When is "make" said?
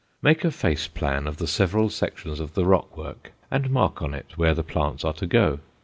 0.23-0.43